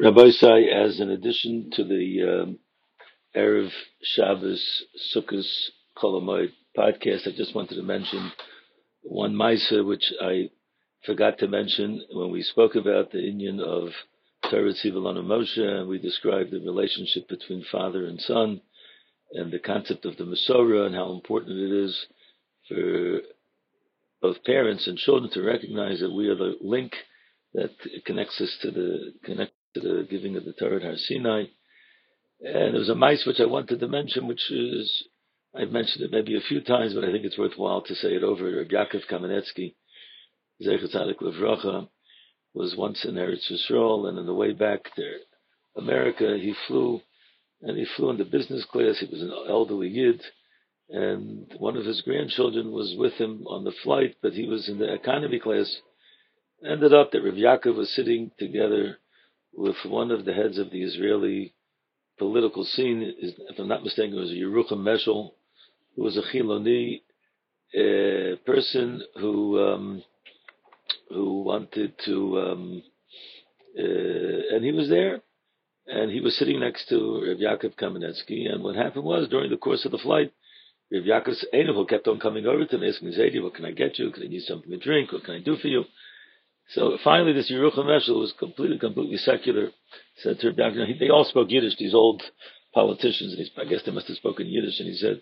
Rabbosai, 0.00 0.72
as 0.72 0.98
an 0.98 1.10
addition 1.10 1.70
to 1.74 1.84
the 1.84 2.22
um, 2.22 2.58
Erev 3.36 3.70
Shabbos 4.02 4.84
Sukkot 5.14 5.44
Chol 5.94 6.22
Hamoed 6.22 6.52
podcast, 6.74 7.28
I 7.28 7.36
just 7.36 7.54
wanted 7.54 7.74
to 7.74 7.82
mention 7.82 8.32
one 9.02 9.34
Maisa 9.34 9.84
which 9.86 10.10
I 10.18 10.48
forgot 11.04 11.36
to 11.40 11.48
mention 11.48 12.02
when 12.12 12.30
we 12.30 12.42
spoke 12.42 12.76
about 12.76 13.12
the 13.12 13.18
inyan 13.18 13.60
of 13.60 13.90
Torah 14.50 14.72
Tziva 14.72 14.94
Lanu 14.94 15.22
Moshe, 15.22 15.60
and 15.60 15.86
we 15.86 15.98
described 15.98 16.50
the 16.50 16.60
relationship 16.60 17.28
between 17.28 17.62
father 17.70 18.06
and 18.06 18.18
son, 18.22 18.62
and 19.34 19.52
the 19.52 19.58
concept 19.58 20.06
of 20.06 20.16
the 20.16 20.24
Masorah, 20.24 20.86
and 20.86 20.94
how 20.94 21.12
important 21.12 21.58
it 21.58 21.84
is 21.84 22.06
for 22.66 23.20
both 24.22 24.42
parents 24.44 24.86
and 24.86 24.96
children 24.96 25.30
to 25.32 25.42
recognize 25.42 26.00
that 26.00 26.10
we 26.10 26.28
are 26.28 26.36
the 26.36 26.56
link 26.62 26.94
that 27.52 27.72
connects 28.06 28.40
us 28.40 28.56
to 28.62 28.70
the 28.70 29.12
connect 29.24 29.52
to 29.74 29.80
the 29.80 30.06
giving 30.08 30.36
of 30.36 30.44
the 30.44 30.52
Torah 30.52 30.76
at 30.76 30.82
Har 30.82 30.96
Sinai. 30.96 31.44
And 32.40 32.74
there 32.74 32.80
was 32.80 32.88
a 32.88 32.94
mice 32.94 33.24
which 33.26 33.40
I 33.40 33.46
wanted 33.46 33.80
to 33.80 33.88
mention, 33.88 34.26
which 34.26 34.50
is 34.50 35.04
I've 35.54 35.72
mentioned 35.72 36.04
it 36.04 36.12
maybe 36.12 36.36
a 36.36 36.40
few 36.40 36.60
times, 36.60 36.94
but 36.94 37.04
I 37.04 37.10
think 37.10 37.24
it's 37.24 37.38
worthwhile 37.38 37.82
to 37.82 37.94
say 37.94 38.14
it 38.14 38.22
over. 38.22 38.44
Rabbi 38.44 38.72
Yaakov 38.72 39.06
Kamenetsky, 39.10 39.74
Zecher 40.62 41.20
Levracha, 41.20 41.88
was 42.54 42.76
once 42.76 43.04
in 43.04 43.14
Eretz 43.14 43.50
Yisrael, 43.50 44.08
and 44.08 44.18
on 44.18 44.26
the 44.26 44.34
way 44.34 44.52
back 44.52 44.94
to 44.94 45.18
America, 45.76 46.38
he 46.40 46.54
flew, 46.66 47.00
and 47.62 47.76
he 47.76 47.84
flew 47.96 48.10
in 48.10 48.18
the 48.18 48.24
business 48.24 48.64
class. 48.64 48.98
He 48.98 49.06
was 49.06 49.22
an 49.22 49.32
elderly 49.48 49.88
yid, 49.88 50.22
and 50.88 51.52
one 51.58 51.76
of 51.76 51.84
his 51.84 52.00
grandchildren 52.02 52.70
was 52.70 52.94
with 52.96 53.14
him 53.14 53.44
on 53.48 53.64
the 53.64 53.74
flight, 53.82 54.16
but 54.22 54.32
he 54.32 54.46
was 54.46 54.68
in 54.68 54.78
the 54.78 54.92
economy 54.92 55.40
class. 55.40 55.80
Ended 56.64 56.94
up 56.94 57.10
that 57.10 57.22
Rav 57.22 57.34
Yaakov 57.34 57.74
was 57.74 57.94
sitting 57.94 58.30
together 58.38 58.98
with 59.54 59.76
one 59.86 60.10
of 60.10 60.24
the 60.24 60.32
heads 60.32 60.58
of 60.58 60.70
the 60.70 60.82
Israeli 60.82 61.54
political 62.18 62.64
scene. 62.64 63.14
If 63.18 63.58
I'm 63.58 63.68
not 63.68 63.84
mistaken, 63.84 64.16
it 64.16 64.20
was 64.20 64.30
Yerucham 64.30 64.78
Meshel, 64.78 65.32
who 65.96 66.02
was 66.02 66.16
a 66.16 66.22
Chiloni 66.22 67.02
uh, 67.74 68.36
person 68.44 69.02
who 69.18 69.60
um, 69.60 70.02
who 71.08 71.42
wanted 71.42 71.94
to, 72.04 72.40
um, 72.40 72.82
uh, 73.78 74.54
and 74.54 74.64
he 74.64 74.72
was 74.72 74.88
there, 74.88 75.20
and 75.86 76.10
he 76.10 76.20
was 76.20 76.36
sitting 76.36 76.60
next 76.60 76.88
to 76.88 76.96
Rav 77.26 77.38
Yaakov 77.38 77.74
Kamenetsky. 77.76 78.50
And 78.50 78.62
what 78.62 78.76
happened 78.76 79.04
was 79.04 79.28
during 79.28 79.50
the 79.50 79.56
course 79.56 79.84
of 79.84 79.92
the 79.92 79.98
flight, 79.98 80.32
Rav 80.92 81.02
Yaakov 81.02 81.44
Einov 81.54 81.88
kept 81.88 82.08
on 82.08 82.20
coming 82.20 82.46
over 82.46 82.64
to 82.64 82.76
him, 82.76 82.84
asking 82.84 83.12
Zaydi, 83.12 83.42
what 83.42 83.54
can 83.54 83.64
I 83.64 83.72
get 83.72 83.98
you? 83.98 84.10
Can 84.10 84.24
I 84.24 84.26
need 84.26 84.42
something 84.42 84.70
to 84.70 84.76
drink? 84.76 85.12
What 85.12 85.24
can 85.24 85.34
I 85.34 85.40
do 85.40 85.56
for 85.56 85.68
you? 85.68 85.84
So 86.74 86.98
finally, 87.02 87.32
this 87.32 87.50
Yerucham 87.50 87.86
Meshel 87.86 88.20
was 88.20 88.32
completely, 88.38 88.78
completely 88.78 89.16
secular. 89.16 89.70
Said 90.18 90.38
to 90.40 90.52
Rabbi 90.52 90.92
they 90.98 91.10
all 91.10 91.24
spoke 91.24 91.50
Yiddish. 91.50 91.76
These 91.76 91.94
old 91.94 92.22
politicians, 92.72 93.34
and 93.34 93.50
I 93.66 93.68
guess 93.68 93.82
they 93.84 93.92
must 93.92 94.06
have 94.08 94.16
spoken 94.16 94.46
Yiddish. 94.46 94.78
And 94.78 94.88
he 94.88 94.94
said, 94.94 95.20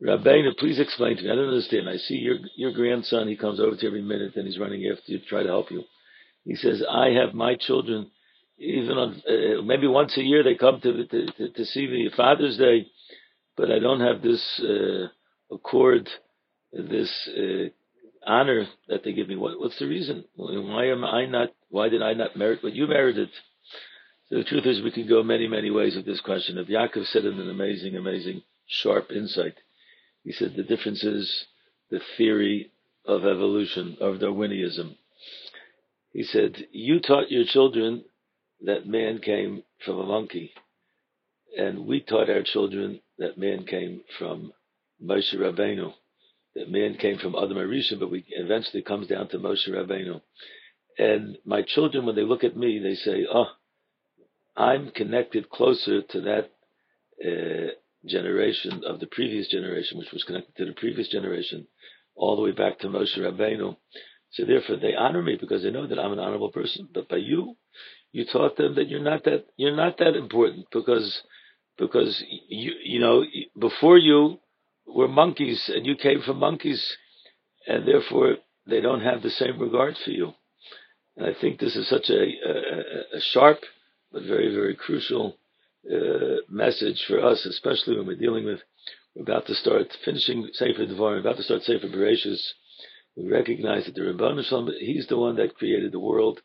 Rabbeinu, 0.00 0.56
please 0.58 0.78
explain 0.78 1.16
to 1.16 1.22
me. 1.22 1.30
I 1.30 1.34
don't 1.34 1.48
understand. 1.48 1.88
I 1.88 1.96
see 1.96 2.14
your 2.14 2.36
your 2.56 2.72
grandson. 2.72 3.28
He 3.28 3.36
comes 3.36 3.60
over 3.60 3.76
to 3.76 3.82
you 3.82 3.88
every 3.88 4.02
minute, 4.02 4.36
and 4.36 4.46
he's 4.46 4.58
running 4.58 4.86
after 4.86 5.12
you 5.12 5.18
to 5.18 5.24
try 5.24 5.42
to 5.42 5.48
help 5.48 5.70
you. 5.70 5.82
He 6.44 6.54
says, 6.56 6.82
I 6.88 7.10
have 7.10 7.34
my 7.34 7.56
children. 7.56 8.10
Even 8.58 8.98
on 8.98 9.22
uh, 9.28 9.62
maybe 9.62 9.88
once 9.88 10.16
a 10.16 10.22
year, 10.22 10.44
they 10.44 10.54
come 10.54 10.80
to 10.80 11.06
to, 11.06 11.26
to, 11.26 11.48
to 11.50 11.64
see 11.64 11.86
me 11.86 12.10
Father's 12.16 12.56
Day, 12.56 12.86
but 13.56 13.72
I 13.72 13.80
don't 13.80 14.00
have 14.00 14.22
this 14.22 14.60
uh, 14.60 15.08
accord, 15.52 16.08
this 16.72 17.10
uh, 17.36 17.68
honor 18.26 18.66
that 18.88 19.04
they 19.04 19.12
give 19.12 19.28
me. 19.28 19.36
What, 19.36 19.58
what's 19.58 19.78
the 19.78 19.86
reason? 19.86 20.24
Why 20.36 20.86
am 20.86 21.04
I 21.04 21.26
not? 21.26 21.50
Why 21.68 21.88
did 21.88 22.02
I 22.02 22.14
not 22.14 22.36
merit 22.36 22.62
what 22.62 22.74
you 22.74 22.86
merited? 22.86 23.28
So 24.28 24.36
the 24.36 24.44
truth 24.44 24.66
is, 24.66 24.82
we 24.82 24.90
could 24.90 25.08
go 25.08 25.22
many, 25.22 25.46
many 25.46 25.70
ways 25.70 25.94
with 25.96 26.06
this 26.06 26.20
question. 26.20 26.58
If 26.58 26.68
Yaakov 26.68 27.06
said 27.06 27.24
in 27.24 27.38
an 27.38 27.50
amazing, 27.50 27.96
amazing, 27.96 28.42
sharp 28.66 29.10
insight, 29.10 29.54
he 30.24 30.32
said 30.32 30.54
the 30.54 30.62
difference 30.62 31.02
is 31.02 31.46
the 31.90 32.00
theory 32.16 32.70
of 33.04 33.24
evolution 33.24 33.96
of 34.00 34.20
Darwinism. 34.20 34.96
He 36.12 36.22
said, 36.22 36.66
"You 36.70 37.00
taught 37.00 37.30
your 37.30 37.44
children 37.44 38.04
that 38.62 38.86
man 38.86 39.18
came 39.18 39.64
from 39.84 39.98
a 39.98 40.06
monkey, 40.06 40.52
and 41.58 41.86
we 41.86 42.00
taught 42.00 42.30
our 42.30 42.42
children 42.42 43.00
that 43.18 43.36
man 43.36 43.64
came 43.64 44.02
from 44.18 44.52
Moshe 45.02 45.34
Rabbeinu." 45.34 45.92
That 46.54 46.70
man 46.70 46.96
came 46.98 47.18
from 47.18 47.34
Adam 47.34 47.56
HaRishon, 47.56 47.98
but 47.98 48.10
we 48.10 48.24
eventually 48.28 48.82
comes 48.82 49.06
down 49.06 49.28
to 49.28 49.38
Moshe 49.38 49.68
Rabbeinu. 49.68 50.20
And 50.98 51.38
my 51.46 51.62
children, 51.62 52.04
when 52.04 52.14
they 52.14 52.22
look 52.24 52.44
at 52.44 52.56
me, 52.56 52.78
they 52.78 52.94
say, 52.94 53.26
"Oh, 53.32 53.46
I'm 54.56 54.90
connected 54.90 55.48
closer 55.48 56.02
to 56.02 56.20
that 56.22 56.50
uh, 57.24 57.72
generation 58.06 58.82
of 58.86 59.00
the 59.00 59.06
previous 59.06 59.48
generation, 59.48 59.98
which 59.98 60.12
was 60.12 60.24
connected 60.24 60.54
to 60.56 60.66
the 60.66 60.72
previous 60.72 61.08
generation, 61.08 61.66
all 62.14 62.36
the 62.36 62.42
way 62.42 62.52
back 62.52 62.78
to 62.80 62.88
Moshe 62.88 63.18
Rabbeinu." 63.18 63.76
So 64.32 64.44
therefore, 64.44 64.76
they 64.76 64.94
honor 64.94 65.22
me 65.22 65.36
because 65.40 65.62
they 65.62 65.70
know 65.70 65.86
that 65.86 65.98
I'm 65.98 66.12
an 66.12 66.18
honorable 66.18 66.50
person. 66.50 66.88
But 66.92 67.08
by 67.08 67.16
you, 67.16 67.56
you 68.12 68.26
taught 68.26 68.56
them 68.56 68.74
that 68.74 68.88
you're 68.88 69.00
not 69.00 69.24
that 69.24 69.46
you're 69.56 69.76
not 69.76 69.96
that 69.98 70.16
important 70.16 70.66
because 70.70 71.22
because 71.78 72.22
you 72.48 72.72
you 72.84 73.00
know 73.00 73.24
before 73.58 73.96
you 73.96 74.38
were 74.86 75.08
monkeys 75.08 75.70
and 75.74 75.86
you 75.86 75.96
came 75.96 76.22
from 76.22 76.38
monkeys, 76.38 76.96
and 77.66 77.86
therefore 77.86 78.36
they 78.66 78.80
don't 78.80 79.02
have 79.02 79.22
the 79.22 79.30
same 79.30 79.58
regard 79.58 79.96
for 80.04 80.10
you. 80.10 80.32
And 81.16 81.26
I 81.26 81.34
think 81.38 81.58
this 81.58 81.76
is 81.76 81.88
such 81.88 82.08
a, 82.10 82.22
a, 82.22 83.16
a 83.16 83.20
sharp 83.20 83.60
but 84.12 84.22
very, 84.22 84.54
very 84.54 84.74
crucial 84.74 85.36
uh, 85.90 86.36
message 86.48 87.04
for 87.06 87.24
us, 87.24 87.44
especially 87.44 87.96
when 87.96 88.06
we're 88.06 88.16
dealing 88.16 88.44
with, 88.44 88.60
we're 89.14 89.22
about 89.22 89.46
to 89.46 89.54
start 89.54 89.88
finishing 90.04 90.48
Sefer 90.52 90.86
Devarim, 90.86 91.20
about 91.20 91.36
to 91.36 91.42
start 91.42 91.62
Sefer 91.62 91.88
Bereshis. 91.88 92.52
We 93.16 93.28
recognize 93.28 93.86
that 93.86 93.94
the 93.94 94.00
Ribono 94.00 94.44
Shel 94.44 94.64
Olam, 94.64 94.72
he's 94.78 95.06
the 95.08 95.18
one 95.18 95.36
that 95.36 95.56
created 95.56 95.92
the 95.92 96.00
world. 96.00 96.40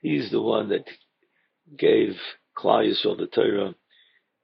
He's 0.00 0.30
the 0.30 0.42
one 0.42 0.70
that 0.70 0.84
gave 1.76 2.16
Klal 2.56 2.88
Yisrael 2.88 3.16
the 3.16 3.26
Torah 3.26 3.74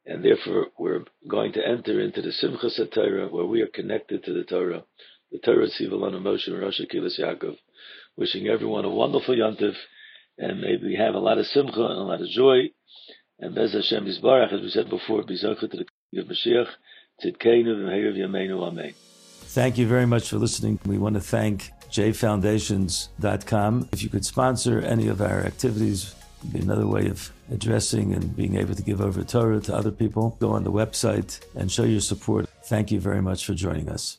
and 0.08 0.24
therefore 0.24 0.68
we're 0.78 1.04
going 1.28 1.52
to 1.52 1.64
enter 1.64 2.00
into 2.00 2.22
the 2.22 2.30
Simchas 2.30 2.80
Torah, 2.92 3.28
where 3.28 3.44
we 3.44 3.60
are 3.60 3.68
connected 3.68 4.24
to 4.24 4.32
the 4.32 4.42
Torah, 4.42 4.82
the 5.30 5.38
Torah 5.38 5.68
Tziva 5.68 5.92
Lanu 5.92 6.22
Moshe 6.22 6.48
Morasha 6.48 6.90
Kehillas 6.90 7.20
Yaakov. 7.20 7.56
Wishing 8.16 8.48
everyone 8.48 8.86
a 8.86 8.88
wonderful 8.88 9.36
Yontif, 9.36 9.74
and 10.38 10.62
may 10.62 10.76
we 10.82 10.96
have 10.96 11.14
a 11.14 11.18
lot 11.18 11.36
of 11.36 11.46
Simcha 11.46 11.84
and 11.84 11.98
a 11.98 12.02
lot 12.02 12.22
of 12.22 12.28
joy. 12.28 12.70
And 13.38 13.54
Bez 13.54 13.74
Hashem 13.74 14.06
Yisbarach, 14.06 14.52
as 14.52 14.62
we 14.62 14.70
said 14.70 14.88
before, 14.88 15.22
be 15.24 15.38
to 15.38 15.54
the 15.54 15.84
King 16.10 16.20
of 16.20 16.26
Mashiach, 16.26 16.68
Tzidkeinu 17.22 18.16
yameinu 18.16 18.66
amen. 18.66 18.94
Thank 18.94 19.76
you 19.76 19.86
very 19.86 20.06
much 20.06 20.30
for 20.30 20.38
listening. 20.38 20.80
We 20.86 20.98
want 20.98 21.16
to 21.16 21.20
thank 21.20 21.70
jfoundations.com. 21.90 23.88
If 23.92 24.02
you 24.02 24.08
could 24.08 24.24
sponsor 24.24 24.80
any 24.80 25.08
of 25.08 25.20
our 25.20 25.40
activities, 25.40 26.14
be 26.46 26.60
another 26.60 26.86
way 26.86 27.08
of 27.08 27.32
addressing 27.50 28.12
and 28.14 28.36
being 28.36 28.56
able 28.56 28.74
to 28.74 28.82
give 28.82 29.00
over 29.00 29.22
Torah 29.24 29.60
to 29.60 29.74
other 29.74 29.90
people. 29.90 30.36
Go 30.40 30.50
on 30.50 30.64
the 30.64 30.72
website 30.72 31.40
and 31.54 31.70
show 31.70 31.84
your 31.84 32.00
support. 32.00 32.48
Thank 32.64 32.90
you 32.90 33.00
very 33.00 33.22
much 33.22 33.44
for 33.44 33.54
joining 33.54 33.88
us. 33.88 34.18